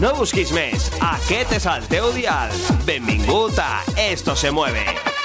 [0.00, 0.90] No busquis més.
[1.00, 2.52] Aquest és el teu dial.
[2.84, 5.15] Benvingut a Esto se mueve.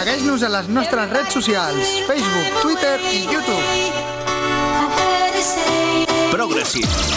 [0.00, 3.68] Segueix-nos a les nostres redes socials, Facebook, Twitter i YouTube.
[6.32, 7.09] Progressive.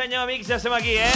[0.00, 1.12] Senyor, amics, ja estem aquí, eh?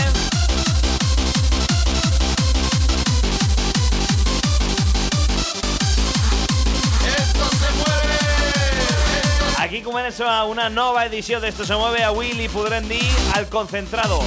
[9.59, 12.05] Aquí comença una nova edició d'Esto se mueve.
[12.05, 13.09] Avui li podrem dir
[13.39, 14.21] al concentrado.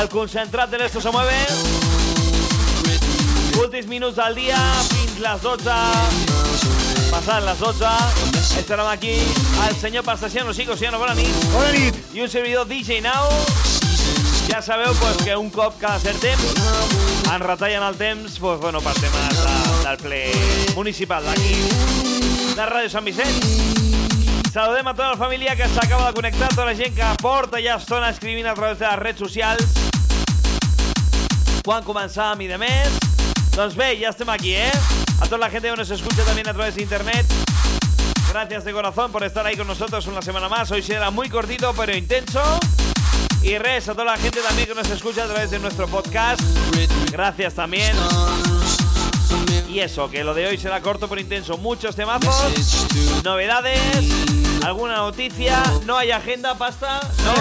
[0.00, 1.38] El concentrat de l'Esto se mueve.
[3.62, 4.58] Últims minuts del dia,
[4.90, 5.82] fins les 12.
[7.14, 8.33] Passant les 12.
[8.58, 9.18] Estarem aquí
[9.68, 11.34] el senyor Pastasiano Sico, Siano, bona nit.
[11.52, 11.94] Bona nit.
[12.14, 13.28] I un servidor DJ Now.
[14.48, 18.80] Ja sabeu pues, que un cop cada cert temps ens retallen el temps pues, bueno,
[18.84, 20.20] per temes de, del ple
[20.76, 21.56] municipal d'aquí,
[22.54, 23.40] de Ràdio Sant Vicent.
[24.54, 27.78] Saludem a tota la família que s'acaba de connectar, tota la gent que porta ja
[27.80, 29.80] estona escrivint a través de les redes socials.
[31.64, 33.00] Quan començàvem i de més.
[33.56, 34.70] Doncs bé, ja estem aquí, ¿eh?
[35.20, 37.43] A toda la gente que nos escucha también a través de internet.
[38.34, 40.68] Gracias de corazón por estar ahí con nosotros una semana más.
[40.72, 42.42] Hoy será muy cortito pero intenso.
[43.44, 46.40] Y res, a toda la gente también que nos escucha a través de nuestro podcast.
[47.12, 47.96] Gracias también.
[49.68, 51.58] Y eso, que lo de hoy será corto pero intenso.
[51.58, 52.88] Muchos temazos,
[53.22, 53.78] novedades,
[54.64, 55.62] alguna noticia.
[55.86, 57.08] No hay agenda, pasta.
[57.24, 57.34] No,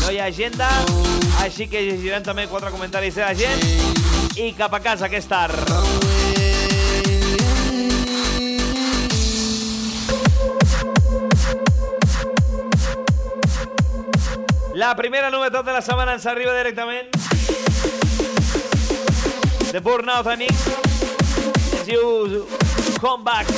[0.00, 0.68] no hay agenda.
[1.42, 4.38] Així que llegiran també quatre comentaris de la gent.
[4.38, 5.58] I cap a casa, que és tard.
[14.74, 17.06] La primera novetat de la setmana ens arriba directament
[19.70, 20.66] de Burnout Anix.
[21.78, 23.54] Es Comeback,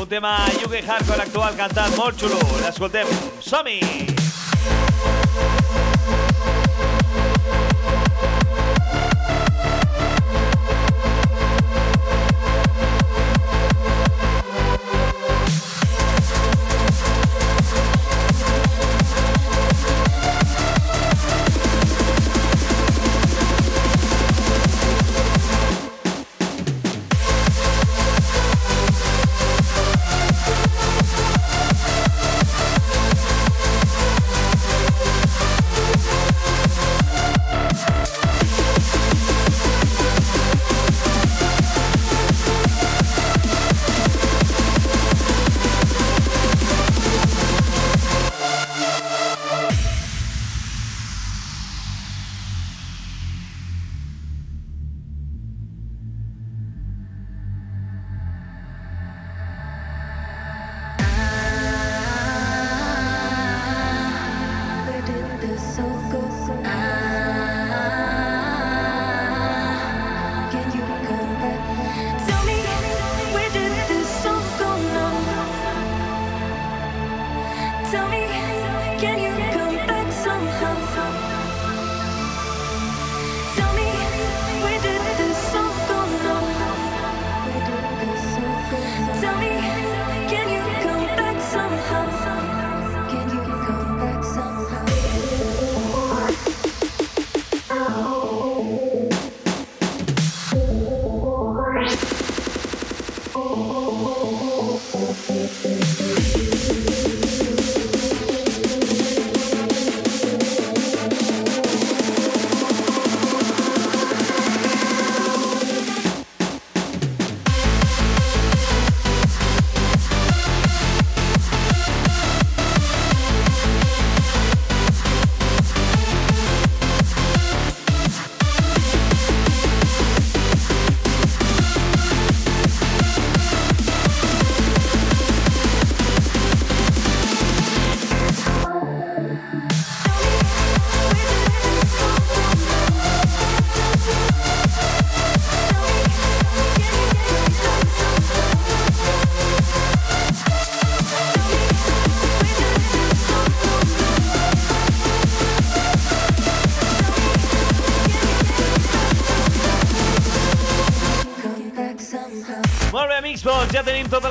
[0.00, 0.34] un tema
[0.64, 2.42] UK Hardcore actual cantat molt xulo.
[2.64, 3.14] L'escoltem.
[3.38, 4.05] Som-hi!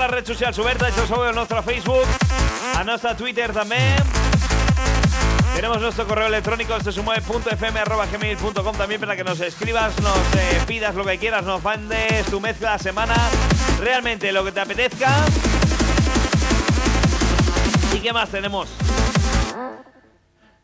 [0.05, 2.05] Les redes socials obertes, això sabeu al nostre Facebook,
[2.77, 3.95] a nuestra Twitter también.
[5.55, 11.17] Tenemos nuestro correo electrónico sesumueve.fm.gmail.com también para que nos escribas, nos eh, pidas lo que
[11.17, 13.15] quieras, nos mandes tu mezcla de semana,
[13.79, 15.09] realmente lo que te apetezca.
[17.95, 18.84] ¿Y qué más tenemos?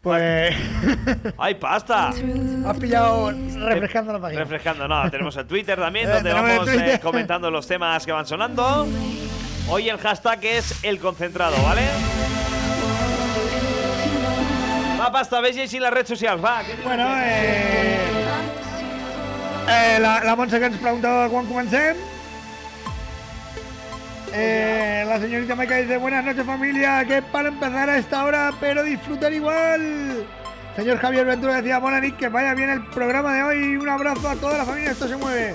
[0.01, 0.56] Pues
[1.38, 2.09] ¡Ay, pasta!
[2.09, 4.39] has pillado refrescando la página.
[4.42, 8.25] Refrescando, no, tenemos el Twitter también, Eh, donde vamos eh, comentando los temas que van
[8.25, 8.88] sonando.
[9.69, 11.83] Hoy el hashtag es el concentrado, ¿vale?
[15.00, 16.59] Va, pasta, ves y la red social, va.
[16.59, 18.00] ¿qué tienes Bueno, eh,
[19.69, 21.98] eh, la, la Montse que ens preguntava quan comencem.
[24.33, 28.83] Eh, la señorita Maika dice, buenas noches familia, que para empezar a esta hora, pero
[28.83, 30.25] disfrutar igual.
[30.75, 34.35] Señor Javier Ventura decía, Nick, que vaya bien el programa de hoy, un abrazo a
[34.35, 35.53] toda la familia, esto se mueve.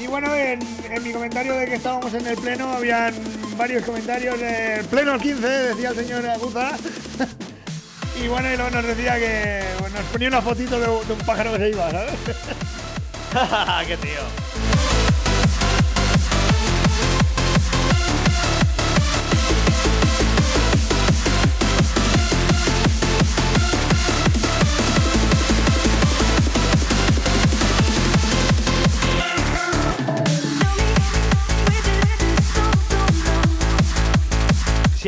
[0.00, 0.60] Y bueno, en,
[1.02, 3.12] mi comentario de que estábamos en el pleno, habían
[3.58, 6.70] varios comentarios del pleno al 15, decía el señor Aguza.
[8.22, 9.62] y bueno, y luego nos decía que
[9.92, 12.14] nos ponía una fotito de, de un pájaro que se iba, ¿sabes?
[13.88, 14.47] ¡Qué tío!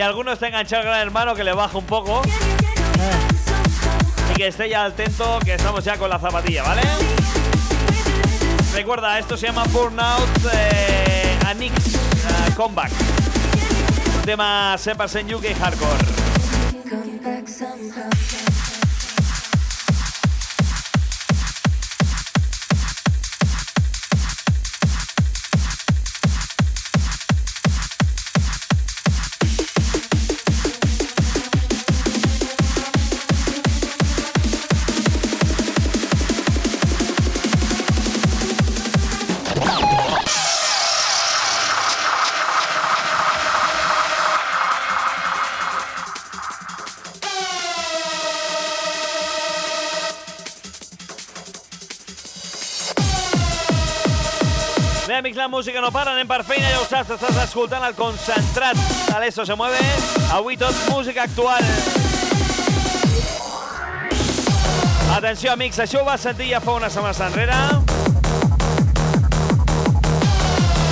[0.01, 2.23] Si alguno está enganchado al gran hermano, que le baje un poco
[4.31, 6.81] y que esté ya atento, que estamos ya con la zapatilla, ¿vale?
[8.73, 11.99] Recuerda, esto se llama Burnout eh, Anix eh,
[12.57, 12.91] Comeback.
[14.17, 15.99] Un tema Sepas en UK Hardcore.
[55.41, 59.21] La música no para, anem per feina, ja ho saps, estàs escoltant el concentrat de
[59.23, 59.79] l'Esto se mueve.
[60.37, 61.65] Avui tot música actual.
[65.17, 67.57] Atenció, amics, això ho vas sentir ja fa unes setmanes enrere.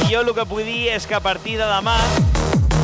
[0.07, 1.99] I jo el que puc dir és que a partir de demà,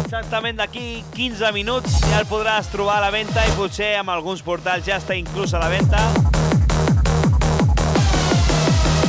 [0.04, 4.44] exactament d'aquí 15 minuts, ja el podràs trobar a la venda i potser amb alguns
[4.44, 6.04] portals ja està inclús a la venda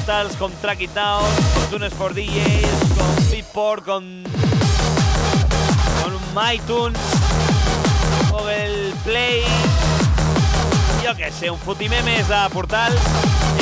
[0.05, 1.24] portals com Track It Down,
[1.55, 4.24] con Tunes for DJs, con Beatport, con,
[6.03, 7.00] con MyTunes,
[8.29, 9.41] Google Play,
[11.01, 13.01] jo què sé, un fotimer més de portals,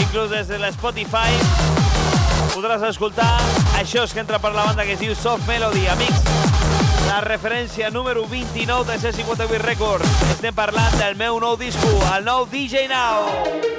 [0.03, 1.31] inclús des de l'Spotify,
[2.51, 3.31] podràs escoltar
[3.79, 6.27] això que entra per la banda que es diu Soft Melody, amics.
[7.07, 10.19] La referència número 29 de C58 Records.
[10.33, 13.72] Estem parlant del meu nou disco, el nou DJ Now.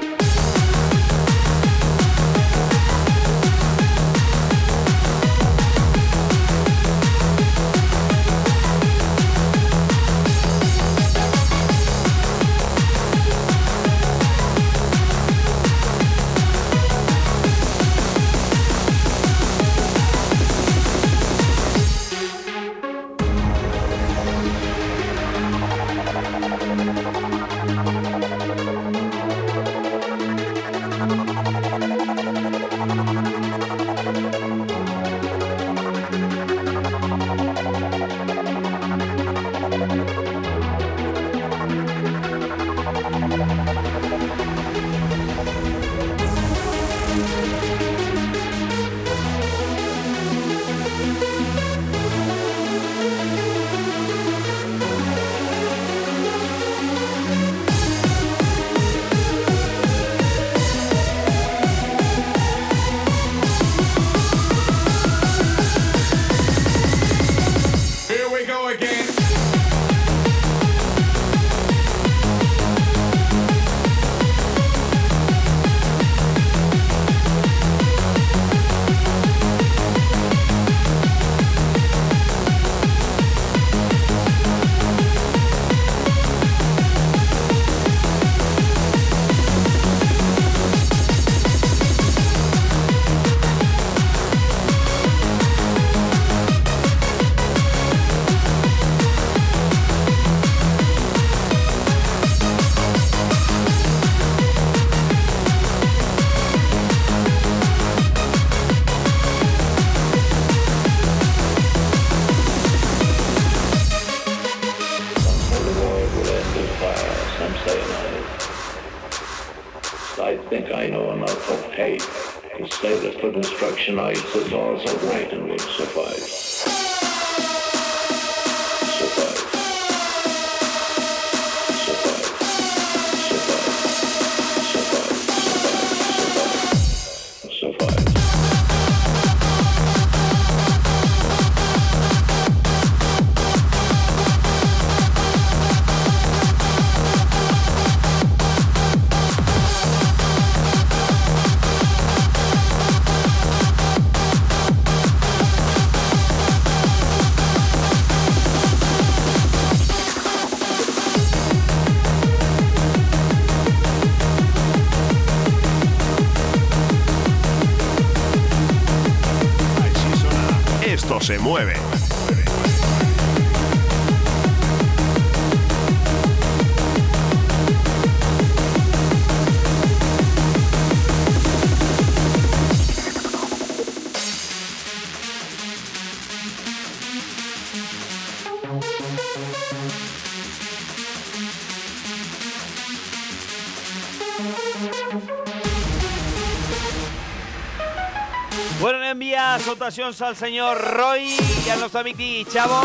[199.84, 201.36] Al señor Roy
[201.66, 202.18] y a nuestro amigo
[202.50, 202.80] Chavo,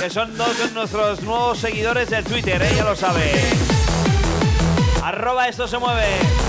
[0.00, 2.72] que son dos de nuestros nuevos seguidores del Twitter, ¿eh?
[2.76, 3.30] ya lo sabe.
[5.04, 6.39] Arroba esto se mueve.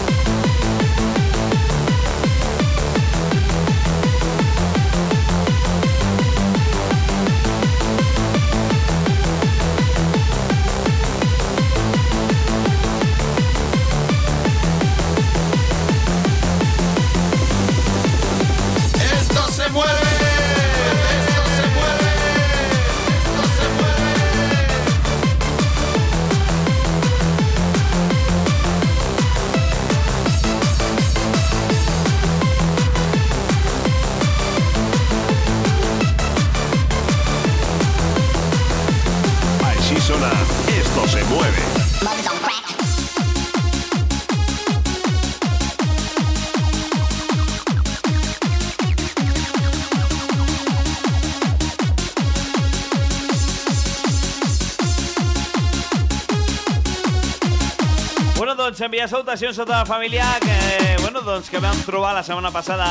[59.02, 62.22] Bueno, doncs enviar salutacions a tota la família que, bueno, doncs que vam trobar la
[62.24, 62.86] setmana passada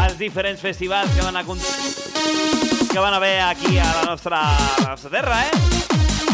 [0.00, 1.60] als diferents festivals que van, acon-
[2.90, 5.50] que van haver aquí a la nostra, a la nostra terra, ¿eh?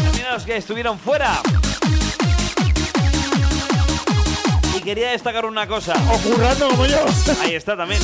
[0.01, 1.41] También a los que estuvieron fuera.
[4.77, 5.93] Y quería destacar una cosa.
[6.13, 7.03] O currando como yo.
[7.43, 8.01] Ahí está también.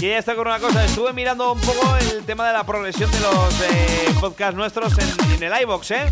[0.00, 0.82] Quería destacar una cosa.
[0.84, 5.32] Estuve mirando un poco el tema de la progresión de los eh, podcasts nuestros en,
[5.34, 6.10] en el iBox, ¿eh?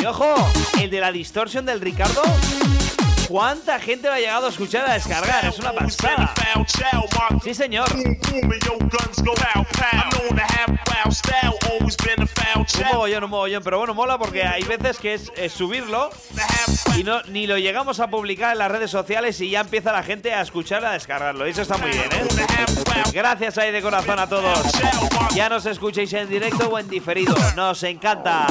[0.00, 0.34] Y ojo,
[0.78, 2.20] el de la distorsión del Ricardo.
[3.28, 5.44] ¿Cuánta gente lo ha llegado a escuchar a descargar?
[5.44, 6.32] Es una pasada.
[7.44, 7.86] Sí, señor.
[12.80, 13.62] Un mogollón, un mogollón.
[13.62, 16.08] Pero bueno, mola porque hay veces que es, es subirlo
[16.96, 20.02] y no ni lo llegamos a publicar en las redes sociales y ya empieza la
[20.02, 21.46] gente a escuchar, a descargarlo.
[21.46, 22.26] Y eso está muy bien, ¿eh?
[23.12, 24.58] Gracias ahí de corazón a todos.
[25.34, 27.34] Ya nos escuchéis en directo o en diferido.
[27.54, 28.46] Nos encanta.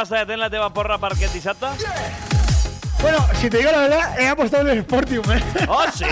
[0.00, 1.68] Pasa de tener la teva porra per aquest dissabte?
[3.02, 5.42] Bueno, si te digo la verdad, he apostado en el Sportium, ¿eh?
[5.68, 6.06] ¡Oh, sí!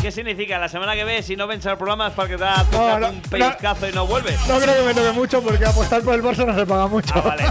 [0.00, 0.56] ¿Qué significa?
[0.60, 3.20] La semana que ve, si no vens al programa es porque te No, no, un
[3.22, 4.38] pellizcazo y no vuelves.
[4.46, 7.12] No creo que me toque mucho porque apostar por el Barça no se paga mucho.
[7.16, 7.44] Ah, vale.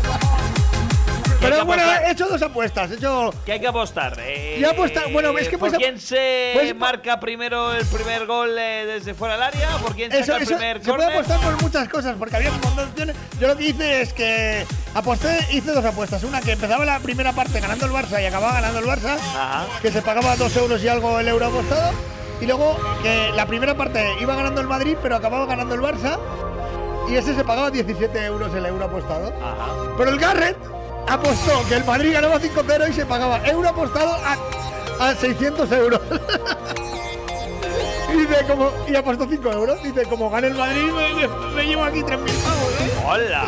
[1.44, 2.04] Pero bueno, apostar.
[2.08, 2.92] he hecho dos apuestas.
[2.92, 3.34] He hecho.
[3.46, 4.16] ¿Qué hay que apostar?
[4.20, 8.58] Eh, Ya aposta- bueno, es que ¿Por quién se pues- marca primero el primer gol
[8.58, 9.70] eh, desde fuera del área?
[9.78, 12.56] ¿Por quién Eso, saca el primer se puede apostar por muchas cosas, porque había un
[12.62, 13.16] montón de opciones.
[13.40, 16.24] Yo lo que hice es que aposté, hice dos apuestas.
[16.24, 19.66] Una que empezaba la primera parte ganando el Barça y acababa ganando el Barça, Ajá.
[19.82, 21.92] que se pagaba dos euros y algo el euro apostado.
[22.42, 26.18] Y luego que la primera parte iba ganando el Madrid, pero acababa ganando el Barça.
[27.10, 29.28] Y ese se pagaba 17 euros el euro apostado.
[29.42, 29.94] Ajá.
[29.98, 30.58] Pero el Garrett
[31.08, 34.38] apostó que el Madrid ganaba 5-0 y se pagaba euro apostado a,
[35.10, 36.00] a 600 euros.
[38.14, 39.82] y dice, como, y apostó 5 euros.
[39.84, 42.94] Dice, como gane el Madrid, me, me- me llevo aquí 3.000 pavos, ¿eh?
[43.06, 43.44] Hola.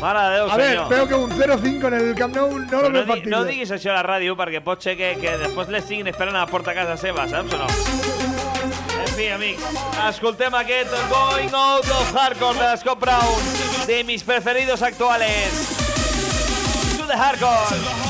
[0.00, 0.88] Mare de Déu, A ver, senyor.
[0.88, 3.30] veo que un 0-5 en el Camp Nou no Però lo no, di, factible.
[3.36, 6.46] no diguis això a la ràdio perquè pot ser que, que després l'estiguin esperant a
[6.46, 7.66] la porta a casa seva, saps o no?
[7.68, 9.60] En fi, amics,
[10.08, 13.44] escoltem aquest Going Out of Hardcore de Scott Brown,
[13.90, 15.50] de mis preferidos actuales.
[16.96, 18.09] To the Hardcore.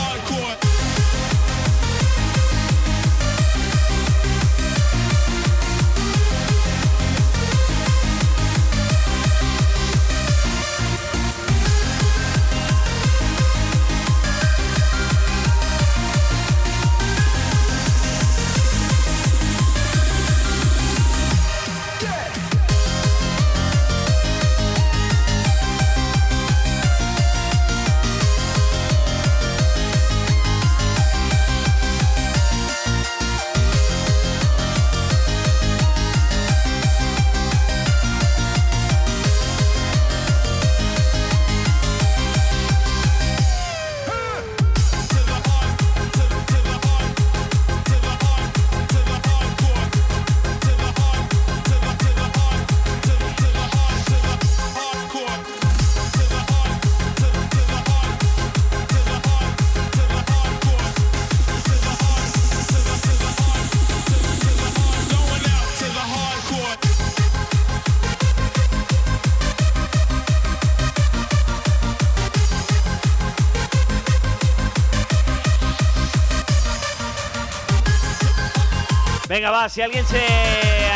[79.41, 80.23] Venga, va, si alguien se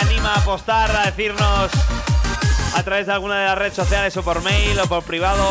[0.02, 1.70] anima a apostar, a decirnos
[2.74, 5.50] a través de alguna de las redes sociales o por mail o por privado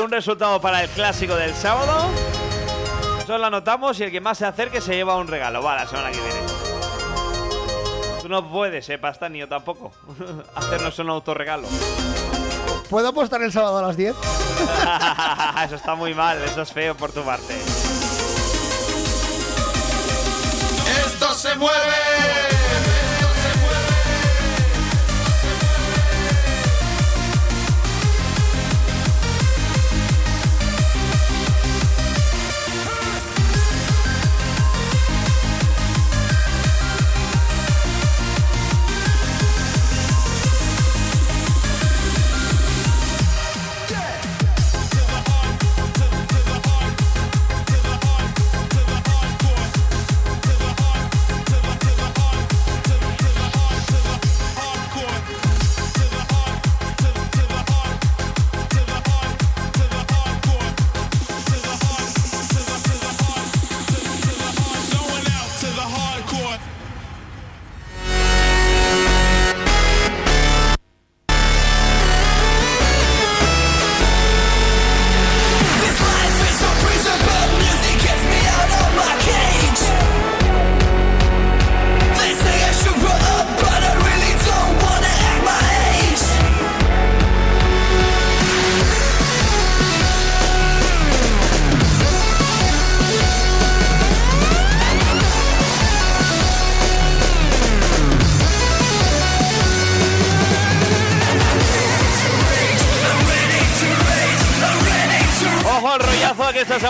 [0.00, 2.08] un resultado para el clásico del sábado,
[3.10, 5.88] nosotros lo anotamos y el que más se acerque se lleva un regalo, va, la
[5.88, 6.40] semana que viene.
[8.22, 9.90] Tú no puedes, eh, pasta, ni yo tampoco,
[10.54, 11.66] hacernos un autorregalo.
[12.88, 14.14] ¿Puedo apostar el sábado a las 10?
[15.64, 17.56] eso está muy mal, eso es feo por tu parte.
[21.56, 22.13] Mueve.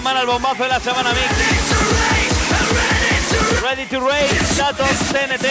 [0.04, 1.30] Semana el bombazo de la semana mix.
[3.62, 5.46] Ready to rage, Datos, TNT,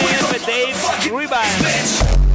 [0.46, 0.76] Dave,
[1.10, 2.33] Rebound.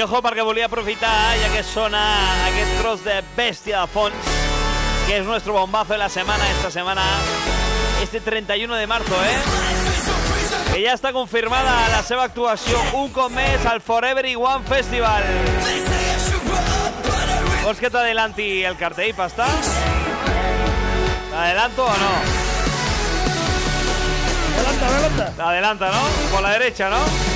[0.00, 2.00] I ojo perquè volia aprofitar, ja que sona
[2.46, 4.28] aquest tros de bèstia de fons,
[5.04, 7.02] que és nuestro bombazo de la semana, esta semana,
[8.00, 9.34] este 31 de marzo, eh?
[10.70, 15.26] Que ja està confirmada la seva actuació un cop més al Forever y One Festival.
[17.66, 19.50] Vols que t'adelanti el cartell, pasta?
[21.42, 22.14] ¿Adelanto o no?
[24.54, 25.50] Adelanta, adelanta.
[25.50, 26.08] Adelanta, ¿no?
[26.32, 27.29] Por la derecha, ¿no?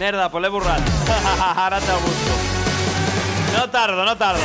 [0.00, 0.86] Merda, pues l'he borrat.
[1.66, 2.36] Ara te'l busco.
[3.52, 4.40] No tardo, no tardo.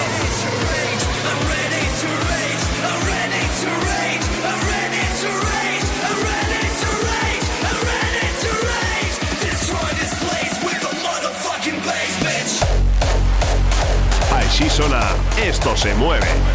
[14.36, 15.06] Així sona
[15.48, 16.55] Esto se mueve.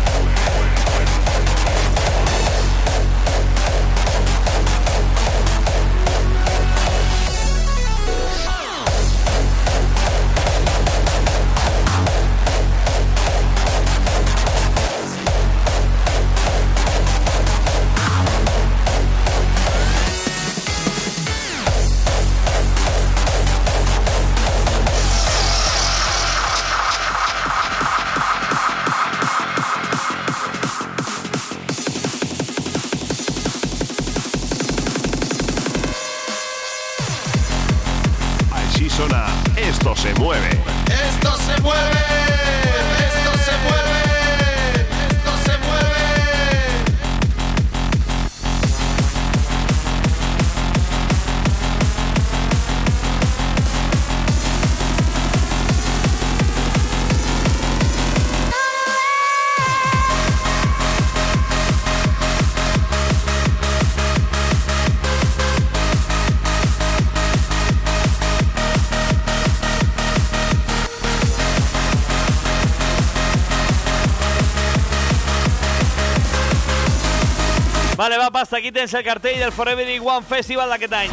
[78.41, 81.11] Pasta, aquí tens el cartell del Forever One Festival d'aquest any.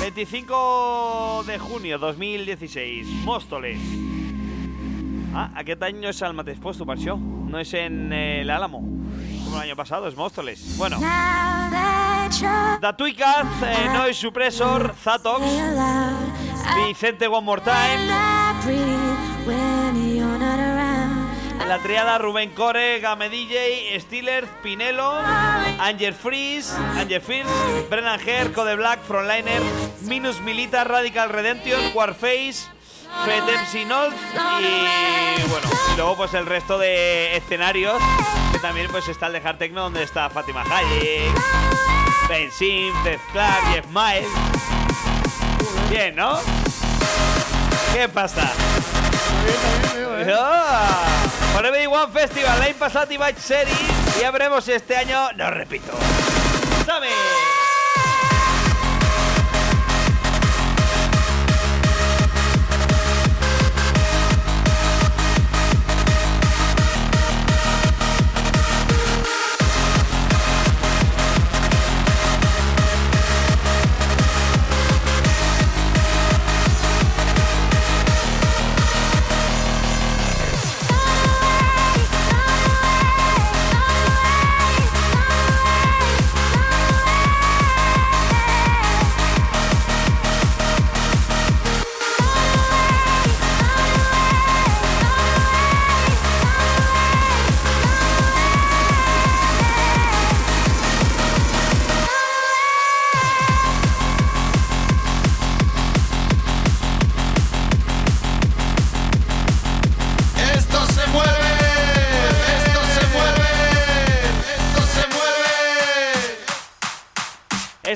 [0.00, 3.78] 25 de junio 2016, Móstoles.
[5.30, 7.14] Ah, aquest any no és al mateix puesto, per això.
[7.14, 8.80] No és en eh, l'Álamo.
[9.44, 10.74] Como el año pasado, es Móstoles.
[10.76, 10.98] Bueno,
[12.80, 15.44] Datuicaz, eh, Noise Suppressor, Zatox,
[16.88, 18.10] Vicente One More Time,
[21.70, 25.14] La triada Rubén Core, Game DJ, Steelers, Pinelo,
[25.78, 27.48] Angel Freeze, Angel First,
[27.88, 29.62] Brennan Hair, Code Black, Frontliner,
[30.00, 32.66] Minus Milita, Radical Redemption, Warface,
[33.24, 34.12] Fedem Sinold
[34.58, 38.02] y bueno, y luego pues el resto de escenarios
[38.50, 41.32] que también pues está el de Hard Techno donde está Fátima Hayek,
[42.28, 44.28] Ben Sim, Death Clark, Jeff Miles.
[45.88, 46.36] Bien, ¿no?
[47.94, 48.52] ¿Qué pasa?
[50.32, 55.28] Ah, Forever One Festival, l'any passat hi vaig ser-hi i ja veremos si este año
[55.36, 55.92] no repito.
[56.86, 57.49] ¡Dame!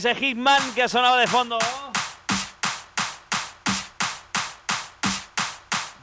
[0.05, 1.59] Ese Hitman que ha sonado de fondo.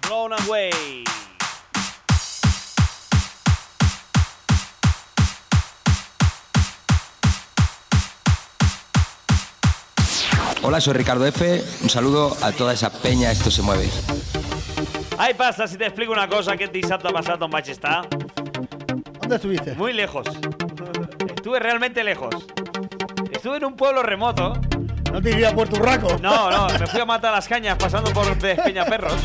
[0.07, 1.03] Blown away.
[10.63, 11.63] Hola, soy Ricardo F.
[11.83, 13.87] Un saludo a toda esa peña, esto se mueve.
[15.19, 18.09] Ay, pasta, si te explico una cosa, aquest dissabte passat on vaig estar.
[18.09, 19.75] ¿Dónde estuviste?
[19.75, 20.25] Muy lejos.
[21.35, 22.33] Estuve realmente lejos.
[23.35, 24.53] Estuve en un pueblo remoto.
[25.11, 26.17] No te iría a Puerto Urraco.
[26.21, 29.15] No, no, me fui a matar las cañas pasando por Despeñaperros.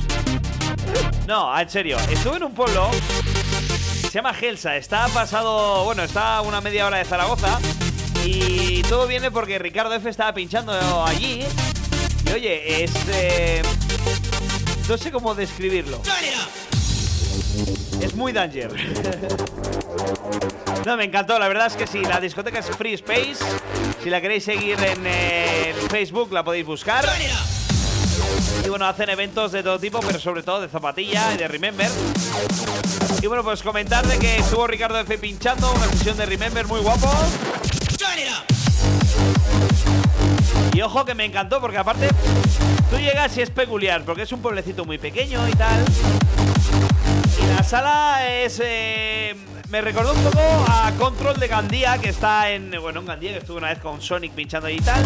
[1.26, 1.96] No, en serio.
[2.10, 2.90] Estuve en un pueblo.
[4.02, 4.76] Se llama Gelsa.
[4.76, 5.84] Está pasado.
[5.84, 7.58] Bueno, está a una media hora de Zaragoza.
[8.24, 10.72] Y todo viene porque Ricardo F estaba pinchando
[11.04, 11.44] allí.
[12.24, 12.92] Y oye, es.
[13.12, 13.62] eh,
[14.88, 16.00] no sé cómo describirlo.
[18.00, 18.72] Es muy danger.
[20.84, 23.44] No, me encantó, la verdad es que sí, la discoteca es Free Space.
[24.06, 27.04] Si la queréis seguir en eh, Facebook, la podéis buscar.
[28.64, 31.90] Y bueno, hacen eventos de todo tipo, pero sobre todo de zapatilla y de Remember.
[33.20, 36.78] Y bueno, pues comentar de que estuvo Ricardo F pinchando una sesión de Remember muy
[36.82, 37.10] guapo.
[40.72, 42.08] Y ojo que me encantó porque aparte
[42.88, 45.84] tú llegas y es peculiar porque es un pueblecito muy pequeño y tal.
[47.42, 48.60] Y la sala es...
[48.64, 49.34] eh,
[49.68, 52.70] me recordó un poco a Control de Gandía que está en...
[52.80, 55.02] Bueno, en Gandía que estuve una vez con Sonic pinchando y tal.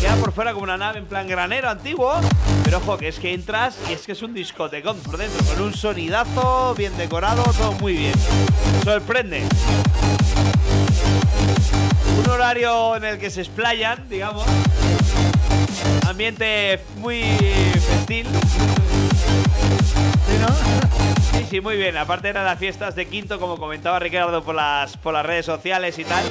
[0.00, 2.20] Queda por fuera como una nave en plan granero antiguo.
[2.64, 5.44] Pero ojo que es que entras y es que es un discotecón por dentro.
[5.46, 8.14] Con un sonidazo bien decorado, todo muy bien.
[8.84, 9.44] Sorprende
[12.18, 14.44] un horario en el que se explayan, digamos.
[16.06, 18.26] Ambiente muy festil.
[20.26, 20.89] Sí,
[21.48, 21.96] sí, muy bien.
[21.96, 25.98] Aparte eran las fiestas de Quinto, como comentaba Ricardo por las, por las redes sociales
[25.98, 26.24] y tal.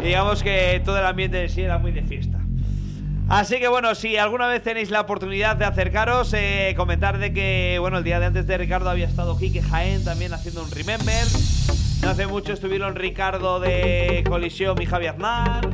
[0.00, 2.38] Y digamos que todo el ambiente de sí era muy de fiesta.
[3.28, 7.78] Así que bueno, si alguna vez tenéis la oportunidad de acercaros, eh, comentar de que,
[7.80, 11.26] bueno, el día de antes de Ricardo había estado Quique Jaén también haciendo un Remember.
[12.02, 15.68] No hace mucho estuvieron Ricardo de Colisión y Javier Aznar.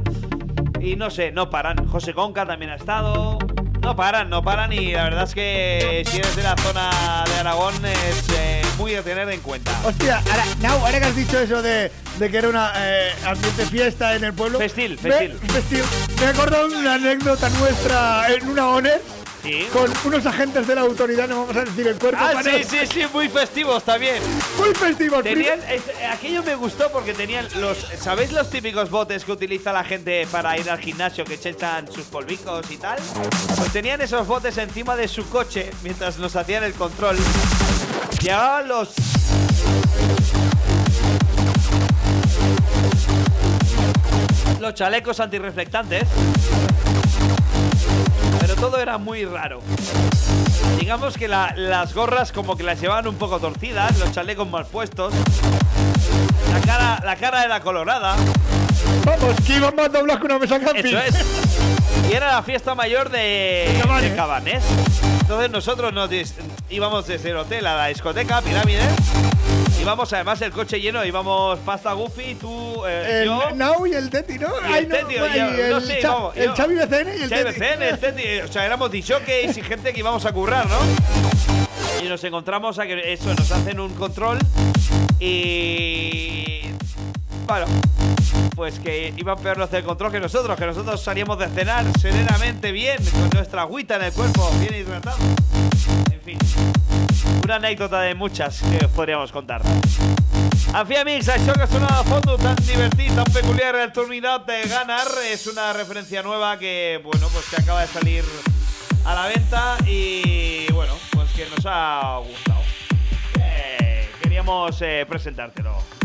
[0.81, 1.87] Y no sé, no paran.
[1.89, 3.39] José Conca también ha estado.
[3.83, 7.41] No paran, no paran y la verdad es que si eres de la zona de
[7.41, 9.71] Aragón es eh, muy a tener en cuenta.
[9.85, 13.67] Hostia, ahora, Nau, ahora que has dicho eso de, de que era una eh, ambiente
[13.67, 14.59] fiesta en el pueblo.
[14.59, 15.39] Festil, me- festil.
[15.53, 15.83] festil.
[16.19, 19.03] Me he acordado de una anécdota nuestra en una ONER
[19.43, 19.67] Sí.
[19.73, 22.19] con unos agentes de la autoridad, no vamos a decir el cuerpo.
[22.23, 24.17] Ah, sí, sí, sí, muy festivos también.
[24.59, 25.23] Muy festivos.
[25.23, 25.81] Tenían, es-
[26.13, 27.79] aquello me gustó porque tenían los.
[28.03, 31.91] ¿Sabéis los típicos botes que utiliza la gente para ir al gimnasio que se echan
[31.91, 32.99] sus polvicos y tal?
[33.57, 37.17] Pues tenían esos botes encima de su coche mientras nos hacían el control.
[38.21, 38.89] Llevaban los.
[44.61, 46.05] Los chalecos antirreflectantes.
[48.41, 49.61] Pero todo era muy raro.
[50.79, 54.67] Digamos que la- las gorras como que las llevaban un poco torcidas, los chalecos mal
[54.67, 55.13] puestos.
[56.53, 58.17] La cara, la cara era colorada.
[59.05, 60.85] Vamos, que iban más doblados que una mesa camping.
[60.85, 61.15] Eso es.
[62.11, 63.79] Y era la fiesta mayor de,
[64.17, 64.63] Cabanes.
[64.65, 64.81] de.
[65.21, 66.33] Entonces nosotros nos dis-
[66.69, 68.83] íbamos desde el hotel a la discoteca, Pirámide.
[69.81, 73.51] Íbamos además el coche lleno, íbamos Pasta Goofy, tú, eh, El yo.
[73.55, 74.49] Nau y el Teti, ¿no?
[74.69, 77.29] Y el Teti, yo- el, no sé, Cha- vamos, el yo- Xavi BCN y el
[77.31, 77.61] Xavi Teti.
[77.61, 80.77] BCN, el Teti, o sea, éramos disjockeys y gente que íbamos a currar, ¿no?
[82.05, 84.39] Y nos encontramos a que eso, nos hacen un control
[85.21, 86.50] y.
[87.51, 87.67] Bueno,
[88.55, 92.71] pues que iban peor los del control que nosotros, que nosotros salíamos de cenar serenamente
[92.71, 95.17] bien, con nuestra agüita en el cuerpo, bien hidratado.
[96.13, 96.39] En fin,
[97.43, 99.63] una anécdota de muchas que os podríamos contar.
[100.73, 105.49] Amics, això que sona de fondo tan divertit, tan peculiar, el Turninat de Ganar, es
[105.49, 108.25] una referencia nueva que, bueno, pues que acaba de salir
[109.05, 112.61] a la venta y, bueno, pues que nos ha gustado.
[113.41, 116.00] Eh, queríamos eh, presentártelo.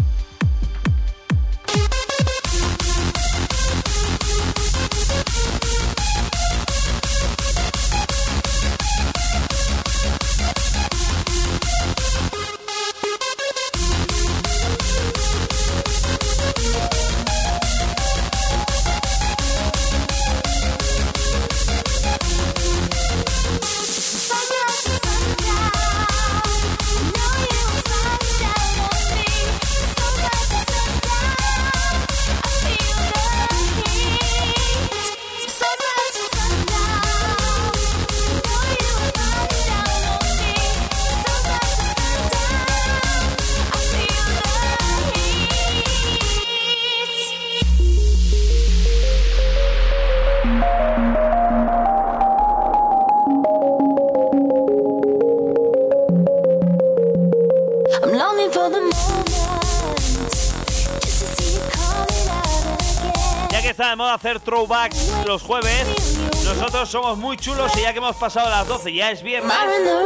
[64.16, 68.94] Hacer throwbacks los jueves, nosotros somos muy chulos y ya que hemos pasado las 12,
[68.94, 69.54] ya es viernes,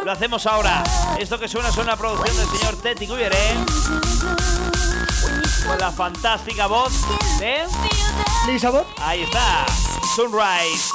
[0.03, 0.83] lo hacemos ahora.
[1.19, 3.53] Esto que suena es una producción del señor Teti Cuyeré,
[5.67, 6.91] con la fantástica voz
[7.39, 7.65] de...
[8.47, 8.71] Lisa.
[8.97, 9.65] Ahí está,
[10.15, 10.88] Sunrise.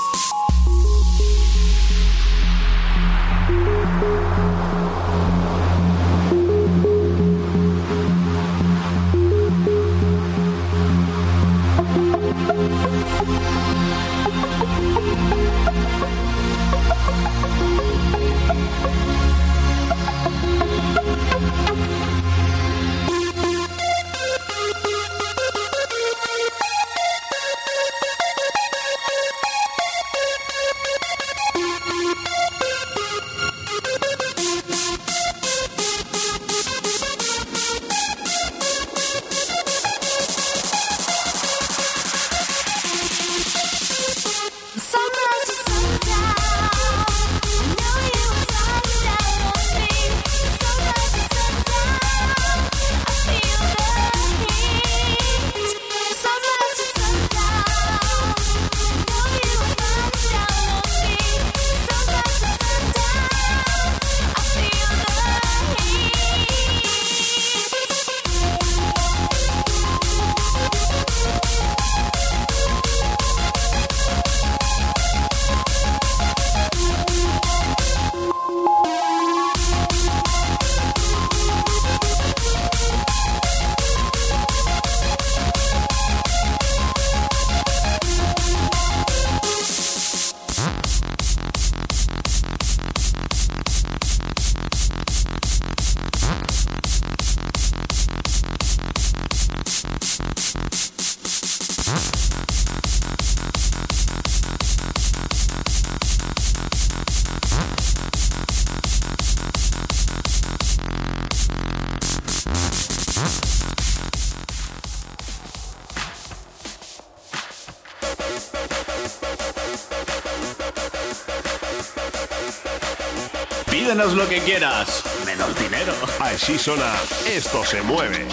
[123.95, 125.93] Pídenos lo que quieras, menos dinero.
[126.19, 126.91] Així sona
[127.31, 128.27] Esto se mueve.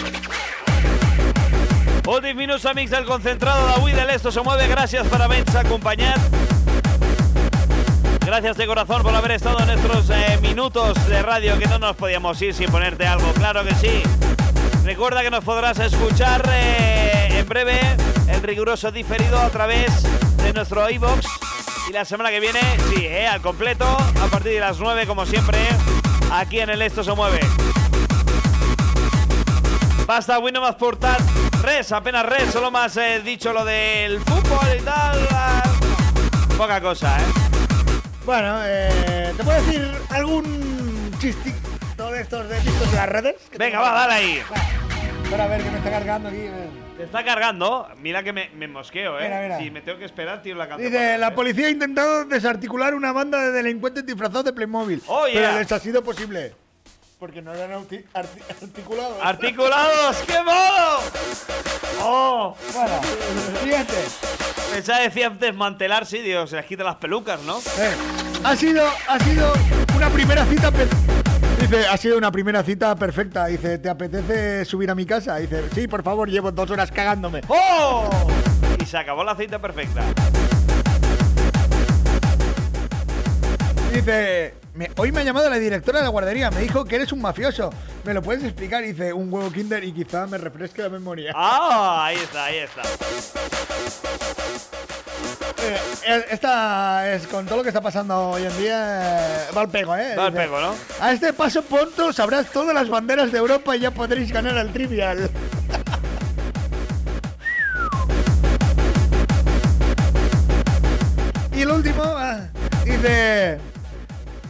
[2.04, 4.66] Últims minuts, amics del concentrado d'avui de l'Esto se mueve.
[4.66, 6.20] Gracias por habernos acompañado.
[8.26, 11.94] Gracias de corazón por haber estado en estos eh, minutos de radio que no nos
[11.94, 14.02] podíamos ir sin ponerte algo, claro que sí.
[14.82, 17.78] Recuerda que nos podrás escuchar eh, en breve
[18.26, 19.92] el riguroso diferido a través
[20.38, 21.24] de nuestro iBox
[21.88, 25.26] y la semana que viene, sí, eh, al completo, a partir de las 9 como
[25.26, 25.58] siempre,
[26.30, 27.40] aquí en el Esto se mueve.
[30.06, 31.20] Basta, no m'has portat
[31.62, 35.28] res, apenas res, solo m'has eh, dicho lo del fútbol y tal.
[35.30, 35.62] ah,
[36.56, 37.24] Poca cosa, ¿eh?
[38.24, 43.36] Bueno, eh, ¿te puedo decir algún chistito de estos de vistos de las redes?
[43.56, 44.42] Venga, va, dale ahí.
[45.32, 46.44] Espera a ver que me está cargando aquí.
[46.98, 47.88] Te está cargando.
[48.02, 49.22] Mira que me, me mosqueo, ¿eh?
[49.22, 49.58] Mira, mira.
[49.60, 50.92] Si me tengo que esperar, tío, la canción.
[50.92, 55.02] Dice, la policía ha intentado desarticular una banda de delincuentes disfrazados de Playmobil.
[55.06, 56.54] Oh, Pero les ha sido posible.
[57.18, 59.16] Porque no eran arti- arti- articulados.
[59.22, 60.16] ¡Articulados!
[60.26, 60.98] ¡Qué modo!
[62.02, 62.56] ¡Oh!
[62.74, 63.00] Bueno,
[63.62, 63.94] siguiente.
[64.70, 67.56] Pensaba decía desmantelar, sí, Dios, se les quita las pelucas, ¿no?
[67.78, 67.94] Eh,
[68.44, 69.50] ha sido, ha sido
[69.96, 70.70] una primera cita.
[71.72, 73.46] Dice, ha sido una primera cita perfecta.
[73.46, 75.36] Dice, ¿te apetece subir a mi casa?
[75.36, 77.40] Dice, sí, por favor, llevo dos horas cagándome.
[77.48, 78.10] ¡Oh!
[78.78, 80.02] Y se acabó la cita perfecta.
[83.90, 86.50] Dice, "Me- hoy me ha llamado la directora de la guardería.
[86.50, 87.70] Me dijo que eres un mafioso.
[88.04, 88.82] ¿Me lo puedes explicar?
[88.82, 91.32] Dice, un huevo kinder y quizá me refresque la memoria.
[91.36, 92.06] ¡Ah!
[92.06, 92.82] Ahí está, ahí está.
[95.64, 99.44] Eh, eh, esta es con todo lo que está pasando hoy en día.
[99.48, 100.16] eh, va al pego, ¿eh?
[100.16, 100.74] Va al pego, ¿no?
[101.00, 104.72] A este paso pronto sabrás todas las banderas de Europa y ya podréis ganar al
[104.72, 105.30] trivial.
[111.54, 112.40] y el último, ah,
[112.84, 113.58] dice.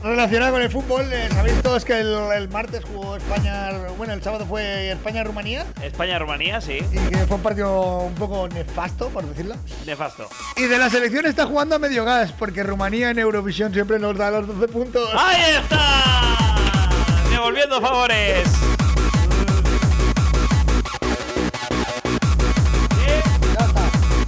[0.03, 4.23] Relacionado con el fútbol, eh, sabéis todos que el, el martes jugó España, bueno, el
[4.23, 6.81] sábado fue España-Rumanía España-Rumanía, sí.
[6.91, 9.55] y que fue un partido un poco nefasto, por decirlo.
[9.87, 10.29] Nefasto.
[10.57, 14.17] Y de la selección está jugando a medio gas, porque Rumanía en Eurovisión siempre nos
[14.17, 15.09] da los 12 puntos.
[15.15, 16.89] ¡Ahí está!
[17.31, 18.49] Devolviendo favores.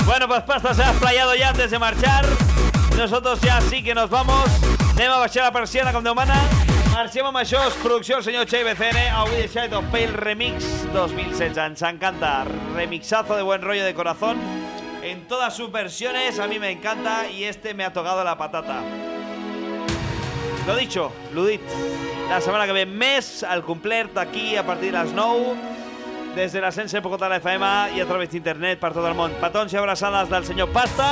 [0.07, 2.25] Bueno, pues Pasta se ha explayado ya antes de marxar.
[2.97, 4.49] Nosotros ja sí que nos vamos.
[4.95, 6.37] Anem a baixar la persiana com Déu mana.
[6.93, 9.01] Marxem amb això, és producció el senyor Che BCN.
[9.19, 11.59] Avui de Pale Remix 2016.
[11.59, 12.45] Ens encanta.
[12.77, 14.39] Remixazo de buen rollo de corazón.
[15.03, 18.83] En todas sus versiones, a mí me encanta y este me ha tocado la patata.
[20.65, 21.61] Lo dicho, Ludit,
[22.29, 25.74] la setmana que ve més, al complet aquí a partir de les 9,
[26.35, 27.66] des de la Sense Pocota de la FM
[27.97, 29.32] i a través d'internet per tot el món.
[29.41, 31.07] Petons i abraçades del senyor Pasta.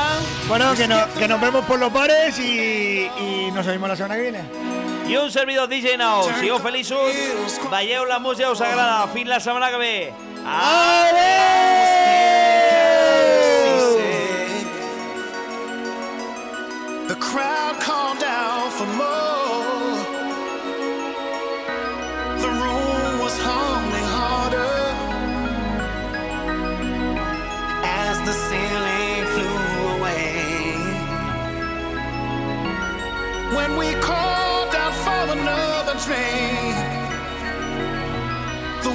[0.48, 4.16] Bueno, que, no- que nos vemos por los bares y, y nos vemos la semana
[4.16, 4.42] que viene.
[5.08, 6.22] I un servidor DJ Now.
[6.38, 7.12] Sigueu feliços,
[7.70, 9.06] veieu la música us agrada.
[9.12, 10.12] Fins la setmana que ve.
[17.08, 18.31] The crowd called down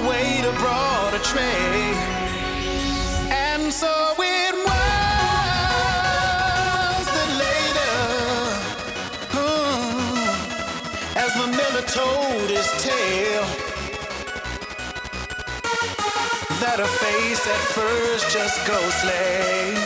[0.07, 1.93] waiter brought a tray,
[3.31, 4.75] and so it was
[7.15, 7.97] that later,
[9.33, 13.47] uh, as the miller told his tale,
[16.61, 19.77] that her face at first just ghostly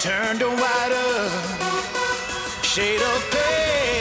[0.00, 1.30] turned a whiter
[2.62, 3.91] shade of pale.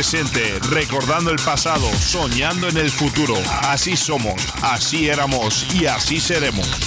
[0.03, 3.37] presente, recordando el pasado, soñando en el futuro.
[3.63, 6.82] Así somos, así éramos y así seremos.